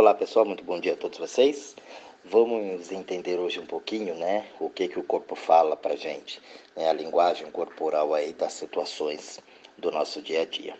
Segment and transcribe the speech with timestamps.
[0.00, 1.76] Olá pessoal, muito bom dia a todos vocês.
[2.24, 6.40] Vamos entender hoje um pouquinho, né, o que que o corpo fala para gente,
[6.74, 9.40] né, a linguagem corporal aí das situações
[9.76, 10.74] do nosso dia a dia.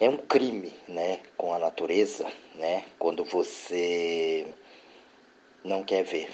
[0.00, 2.26] É um crime, né, com a natureza,
[2.56, 4.48] né, quando você
[5.62, 6.28] não quer ver.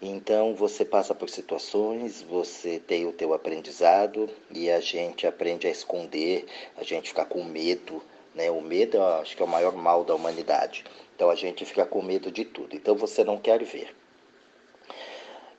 [0.00, 5.70] Então você passa por situações, você tem o teu aprendizado e a gente aprende a
[5.70, 6.46] esconder,
[6.76, 8.00] a gente fica com medo,
[8.34, 8.50] né?
[8.50, 10.84] O medo, eu acho que é o maior mal da humanidade.
[11.14, 12.74] Então a gente fica com medo de tudo.
[12.74, 13.94] Então você não quer ver.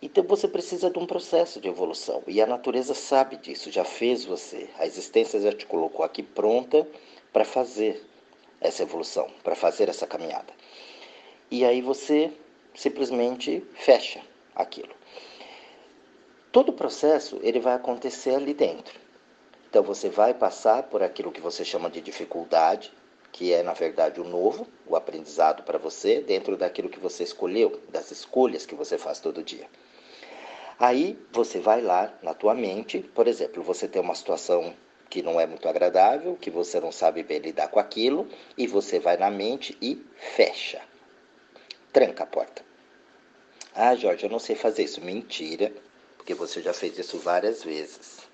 [0.02, 2.24] Então você precisa de um processo de evolução.
[2.28, 4.68] E a natureza sabe disso, já fez você.
[4.80, 6.88] A existência já te colocou aqui pronta
[7.32, 8.04] para fazer
[8.60, 10.54] essa evolução, para fazer essa caminhada.
[11.52, 12.32] E aí você
[12.74, 14.22] simplesmente fecha
[14.56, 14.94] aquilo.
[16.52, 19.00] Todo o processo ele vai acontecer ali dentro.
[19.72, 22.92] Então você vai passar por aquilo que você chama de dificuldade,
[23.32, 27.82] que é na verdade o novo, o aprendizado para você, dentro daquilo que você escolheu,
[27.88, 29.66] das escolhas que você faz todo dia.
[30.78, 34.76] Aí você vai lá na tua mente, por exemplo, você tem uma situação
[35.10, 39.00] que não é muito agradável, que você não sabe bem lidar com aquilo, e você
[39.00, 40.82] vai na mente e fecha.
[41.94, 42.62] Tranca a porta.
[43.74, 45.00] Ah, Jorge, eu não sei fazer isso.
[45.00, 45.72] Mentira,
[46.18, 48.28] porque você já fez isso várias vezes,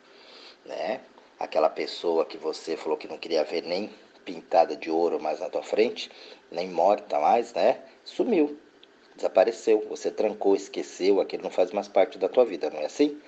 [0.66, 0.99] né?
[1.39, 3.89] Aquela pessoa que você falou que não queria ver nem
[4.25, 6.11] pintada de ouro mais na tua frente,
[6.52, 7.79] nem morta mais, né?
[8.03, 8.59] Sumiu,
[9.16, 13.21] desapareceu, você trancou, esqueceu, aquilo não faz mais parte da tua vida, não é assim?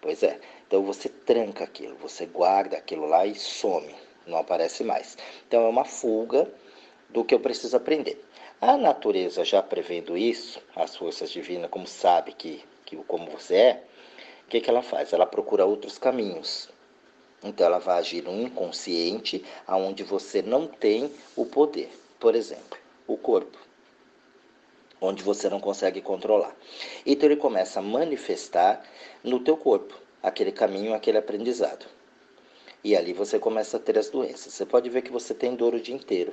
[0.00, 0.38] Pois é.
[0.66, 3.94] Então você tranca aquilo, você guarda aquilo lá e some,
[4.26, 5.16] não aparece mais.
[5.46, 6.50] Então é uma fuga
[7.08, 8.22] do que eu preciso aprender.
[8.60, 13.82] A natureza já prevendo isso, as forças divinas, como sabe que, que como você é,
[14.46, 15.12] o que, que ela faz?
[15.12, 16.68] Ela procura outros caminhos
[17.44, 21.90] então ela vai agir no inconsciente, aonde você não tem o poder.
[22.18, 23.58] Por exemplo, o corpo,
[25.00, 26.56] onde você não consegue controlar.
[27.04, 28.82] Então ele começa a manifestar
[29.22, 31.84] no teu corpo aquele caminho, aquele aprendizado.
[32.82, 34.54] E ali você começa a ter as doenças.
[34.54, 36.32] Você pode ver que você tem dor o dia inteiro.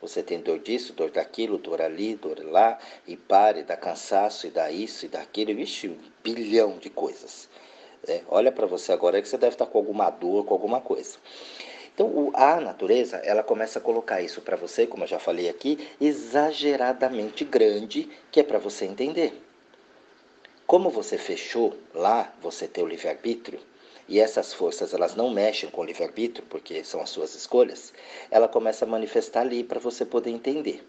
[0.00, 4.50] Você tem dor disso, dor daquilo, dor ali, dor lá, e pare, dá cansaço, e
[4.50, 7.50] dá isso, e daquilo, vixe, um bilhão de coisas.
[8.06, 11.18] É, olha para você agora que você deve estar com alguma dor, com alguma coisa.
[11.94, 15.88] Então, a natureza, ela começa a colocar isso para você, como eu já falei aqui,
[16.00, 19.38] exageradamente grande, que é para você entender.
[20.66, 23.60] Como você fechou lá, você tem o livre-arbítrio,
[24.08, 27.92] e essas forças elas não mexem com o livre-arbítrio, porque são as suas escolhas,
[28.30, 30.82] ela começa a manifestar ali para você poder entender.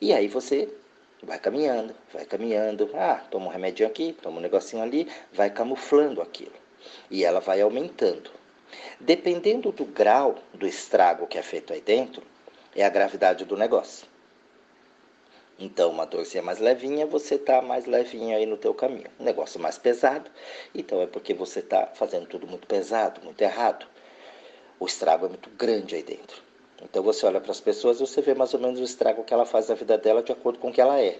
[0.00, 0.68] E aí você
[1.22, 2.90] Vai caminhando, vai caminhando.
[2.94, 6.52] Ah, toma um remédio aqui, toma um negocinho ali, vai camuflando aquilo.
[7.10, 8.30] E ela vai aumentando.
[9.00, 12.22] Dependendo do grau do estrago que é feito aí dentro,
[12.74, 14.06] é a gravidade do negócio.
[15.58, 19.10] Então, uma dorzinha mais levinha, você está mais levinho aí no teu caminho.
[19.18, 20.30] Um negócio mais pesado,
[20.72, 23.84] então é porque você está fazendo tudo muito pesado, muito errado.
[24.78, 26.47] O estrago é muito grande aí dentro.
[26.82, 29.34] Então você olha para as pessoas e você vê mais ou menos o estrago que
[29.34, 31.18] ela faz na vida dela de acordo com o que ela é.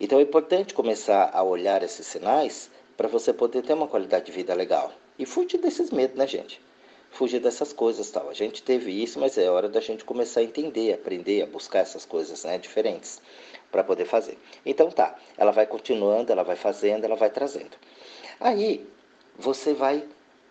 [0.00, 4.32] Então é importante começar a olhar esses sinais para você poder ter uma qualidade de
[4.32, 4.92] vida legal.
[5.18, 6.60] E fugir desses medos, né, gente?
[7.10, 8.28] Fugir dessas coisas tal.
[8.28, 11.80] A gente teve isso, mas é hora da gente começar a entender, aprender, a buscar
[11.80, 13.20] essas coisas né, diferentes
[13.70, 14.38] para poder fazer.
[14.64, 17.76] Então tá, ela vai continuando, ela vai fazendo, ela vai trazendo.
[18.40, 18.86] Aí
[19.36, 20.04] você vai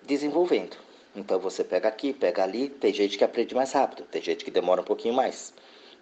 [0.04, 0.87] desenvolvendo.
[1.18, 4.52] Então você pega aqui, pega ali, tem gente que aprende mais rápido, tem gente que
[4.52, 5.52] demora um pouquinho mais.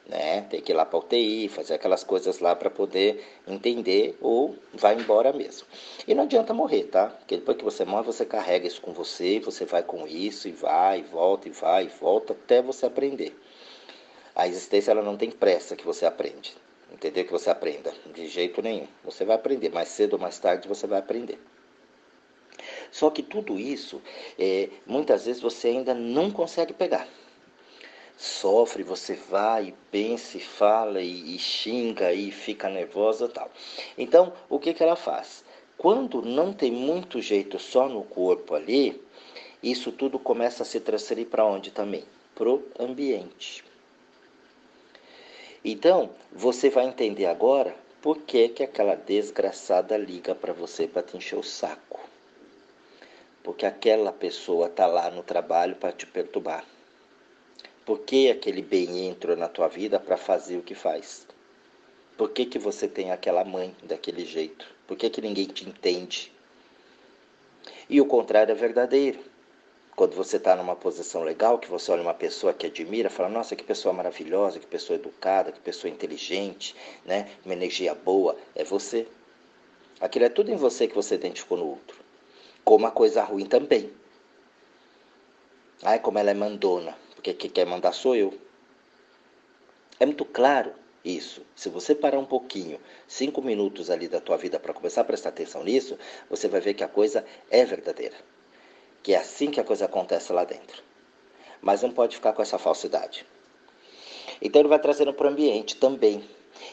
[0.06, 0.42] Né?
[0.42, 4.94] Tem que ir lá para UTI, fazer aquelas coisas lá para poder entender ou vai
[4.94, 5.66] embora mesmo.
[6.06, 7.08] E não adianta morrer, tá?
[7.08, 10.52] Porque depois que você morre, você carrega isso com você, você vai com isso e
[10.52, 13.34] vai, e volta e vai e volta até você aprender.
[14.36, 16.54] A existência ela não tem pressa que você aprende.
[16.92, 17.24] Entendeu?
[17.24, 17.94] Que você aprenda.
[18.14, 18.88] De jeito nenhum.
[19.04, 19.70] Você vai aprender.
[19.70, 21.40] Mais cedo ou mais tarde você vai aprender.
[22.96, 24.02] Só que tudo isso,
[24.40, 27.06] é, muitas vezes você ainda não consegue pegar.
[28.16, 33.52] Sofre, você vai, pensa, e fala e, e xinga e fica nervosa tal.
[33.98, 35.44] Então, o que, que ela faz?
[35.78, 39.04] Quando não tem muito jeito só no corpo ali,
[39.62, 42.06] isso tudo começa a se transferir para onde também?
[42.34, 43.62] Pro ambiente.
[45.66, 51.18] Então, você vai entender agora por que, que aquela desgraçada liga para você para te
[51.18, 52.05] encher o saco
[53.46, 56.66] porque aquela pessoa está lá no trabalho para te perturbar.
[57.86, 61.28] Por que aquele bem entrou na tua vida para fazer o que faz?
[62.18, 64.66] Por que, que você tem aquela mãe daquele jeito?
[64.88, 66.32] Por que, que ninguém te entende?
[67.88, 69.20] E o contrário é verdadeiro.
[69.96, 73.56] Quando você está numa posição legal, que você olha uma pessoa que admira, fala, nossa,
[73.56, 76.76] que pessoa maravilhosa, que pessoa educada, que pessoa inteligente,
[77.06, 77.30] né?
[77.46, 79.08] uma energia boa, é você.
[80.02, 82.05] Aquilo é tudo em você que você identificou no outro.
[82.66, 83.94] Como a coisa ruim também.
[85.84, 88.38] Ai, como ela é mandona, porque quem quer mandar sou eu.
[89.98, 90.74] É muito claro
[91.06, 91.42] isso.
[91.56, 95.30] Se você parar um pouquinho, cinco minutos ali da tua vida para começar a prestar
[95.30, 95.98] atenção nisso,
[96.30, 98.18] você vai ver que a coisa é verdadeira
[99.06, 100.82] que é assim que a coisa acontece lá dentro.
[101.62, 103.24] Mas não pode ficar com essa falsidade.
[104.42, 106.28] Então ele vai trazendo para o ambiente também.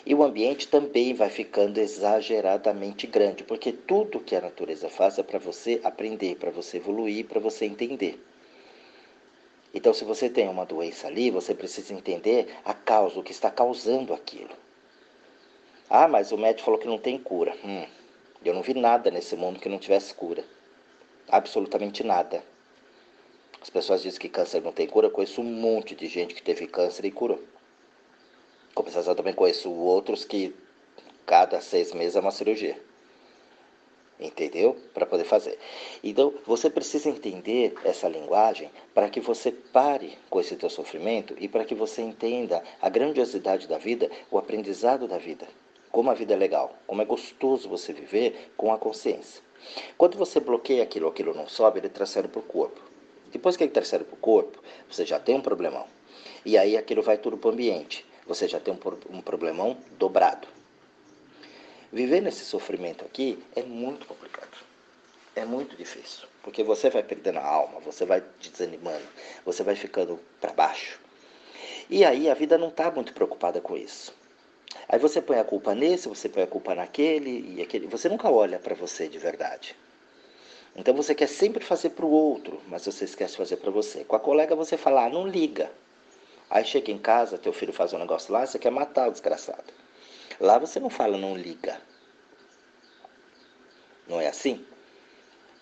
[0.04, 5.22] E o ambiente também vai ficando exageradamente grande, porque tudo que a natureza faz é
[5.22, 8.22] para você aprender, para você evoluir, para você entender.
[9.74, 13.50] Então, se você tem uma doença ali, você precisa entender a causa, o que está
[13.50, 14.50] causando aquilo.
[15.88, 17.56] Ah, mas o médico falou que não tem cura.
[17.64, 17.86] Hum,
[18.44, 20.44] eu não vi nada nesse mundo que não tivesse cura
[21.32, 22.44] absolutamente nada.
[23.60, 25.06] As pessoas dizem que câncer não tem cura.
[25.06, 27.42] Eu conheço um monte de gente que teve câncer e curou.
[28.74, 30.54] Compensação, também conheço outros que
[31.26, 32.78] cada seis meses é uma cirurgia.
[34.18, 34.76] Entendeu?
[34.94, 35.58] Para poder fazer.
[36.02, 41.48] Então, você precisa entender essa linguagem para que você pare com esse teu sofrimento e
[41.48, 45.48] para que você entenda a grandiosidade da vida, o aprendizado da vida.
[45.90, 49.42] Como a vida é legal, como é gostoso você viver com a consciência.
[49.98, 52.80] Quando você bloqueia aquilo, aquilo não sobe, ele transfere para o corpo.
[53.30, 55.86] Depois que ele transfere para o corpo, você já tem um problemão.
[56.44, 58.06] E aí aquilo vai tudo para o ambiente.
[58.26, 60.48] Você já tem um, um problemão dobrado.
[61.92, 64.56] Viver nesse sofrimento aqui é muito complicado.
[65.34, 66.26] É muito difícil.
[66.42, 69.06] Porque você vai perdendo a alma, você vai desanimando,
[69.44, 71.00] você vai ficando para baixo.
[71.88, 74.14] E aí a vida não está muito preocupada com isso.
[74.88, 77.86] Aí você põe a culpa nesse, você põe a culpa naquele e aquele.
[77.86, 79.76] Você nunca olha para você de verdade.
[80.74, 84.04] Então você quer sempre fazer para o outro, mas você esquece de fazer para você.
[84.04, 85.70] Com a colega você fala, ah, não liga.
[86.52, 89.72] Aí chega em casa, teu filho faz um negócio lá, você quer matar o desgraçado.
[90.38, 91.80] Lá você não fala, não liga.
[94.06, 94.62] Não é assim?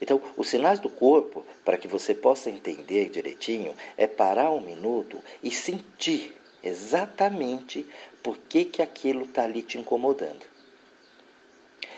[0.01, 5.23] Então, os sinais do corpo, para que você possa entender direitinho, é parar um minuto
[5.41, 7.87] e sentir exatamente
[8.21, 10.45] por que, que aquilo está ali te incomodando.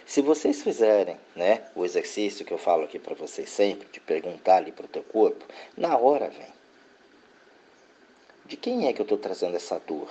[0.05, 4.57] Se vocês fizerem né, o exercício que eu falo aqui para vocês sempre, de perguntar
[4.57, 6.62] ali para o teu corpo, na hora vem.
[8.53, 10.11] De quem é que eu estou trazendo essa dor?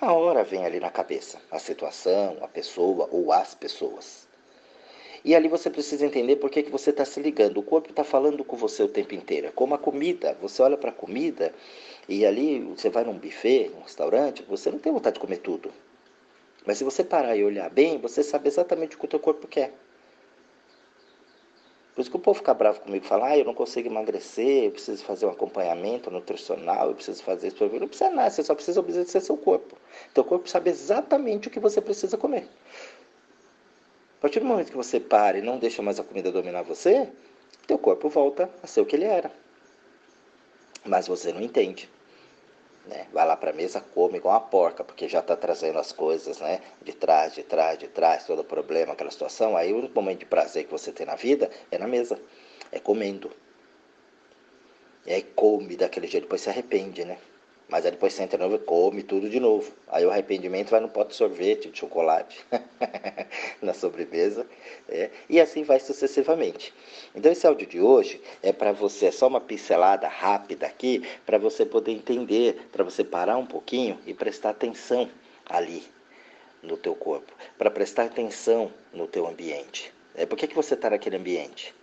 [0.00, 4.26] Na hora vem ali na cabeça a situação, a pessoa ou as pessoas.
[5.24, 7.58] E ali você precisa entender por que, que você está se ligando.
[7.58, 9.46] O corpo está falando com você o tempo inteiro.
[9.46, 10.36] É como a comida.
[10.42, 11.54] Você olha para a comida
[12.08, 15.70] e ali você vai num buffet, num restaurante, você não tem vontade de comer tudo.
[16.66, 19.46] Mas se você parar e olhar bem, você sabe exatamente o que o teu corpo
[19.46, 19.72] quer.
[21.94, 24.70] Por isso que o povo fica bravo comigo, fala, ah, eu não consigo emagrecer, eu
[24.70, 27.62] preciso fazer um acompanhamento nutricional, eu preciso fazer isso.
[27.62, 29.76] Não precisa nada, você só precisa obedecer seu corpo.
[30.14, 32.48] Teu corpo sabe exatamente o que você precisa comer.
[34.18, 37.08] A partir do momento que você para e não deixa mais a comida dominar você,
[37.66, 39.30] teu corpo volta a ser o que ele era.
[40.86, 41.90] Mas você não entende.
[42.86, 43.06] Né?
[43.12, 46.40] Vai lá para a mesa, come igual uma porca, porque já está trazendo as coisas
[46.40, 46.60] né?
[46.82, 49.56] de trás, de trás, de trás, todo o problema, aquela situação.
[49.56, 52.20] Aí o momento de prazer que você tem na vida é na mesa,
[52.70, 53.30] é comendo.
[55.06, 57.18] E aí come daquele jeito, depois se arrepende, né?
[57.72, 59.72] Mas aí depois senta de novo e come tudo de novo.
[59.88, 62.44] Aí o arrependimento vai no pote de sorvete, de chocolate,
[63.62, 64.46] na sobremesa.
[64.90, 66.70] É, e assim vai sucessivamente.
[67.14, 71.38] Então esse áudio de hoje é para você, é só uma pincelada rápida aqui, para
[71.38, 75.08] você poder entender, para você parar um pouquinho e prestar atenção
[75.48, 75.82] ali
[76.62, 79.90] no teu corpo, para prestar atenção no teu ambiente.
[80.14, 81.74] É, por que, que você está naquele ambiente?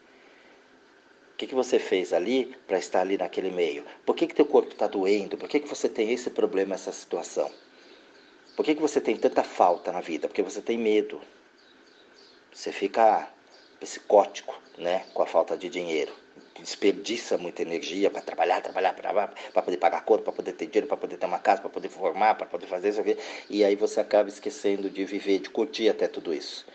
[1.39, 3.86] Que, que você fez ali para estar ali naquele meio?
[4.05, 5.38] Por que, que teu corpo está doendo?
[5.38, 7.50] Por que, que você tem esse problema, essa situação?
[8.58, 10.27] Por que, que você tem tanta falta na vida?
[10.27, 11.22] Porque você tem medo.
[12.51, 13.31] Você fica
[13.79, 16.12] psicótico né, com a falta de dinheiro.
[16.60, 20.98] Desperdiça muita energia para trabalhar, trabalhar, para poder pagar conta, para poder ter dinheiro, para
[20.98, 23.17] poder ter uma casa, para poder formar, para poder fazer isso aqui.
[23.50, 26.65] E aí você acaba esquecendo de viver, de curtir até tudo isso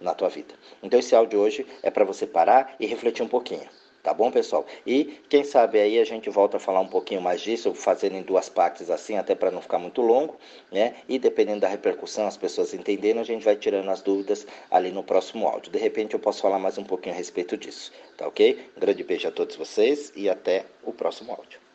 [0.00, 0.54] na tua vida.
[0.82, 3.68] Então esse áudio hoje é para você parar e refletir um pouquinho.
[4.08, 4.64] Tá bom, pessoal?
[4.86, 8.22] E quem sabe aí a gente volta a falar um pouquinho mais disso, fazendo em
[8.22, 10.38] duas partes assim, até para não ficar muito longo,
[10.72, 10.94] né?
[11.06, 15.02] E dependendo da repercussão, as pessoas entendendo, a gente vai tirando as dúvidas ali no
[15.02, 15.70] próximo áudio.
[15.70, 18.58] De repente eu posso falar mais um pouquinho a respeito disso, tá ok?
[18.78, 21.67] Um grande beijo a todos vocês e até o próximo áudio.